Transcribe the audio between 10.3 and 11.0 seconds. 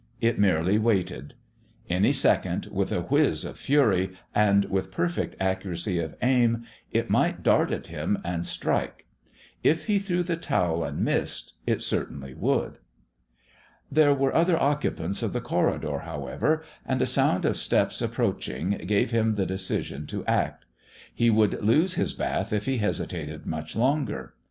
towel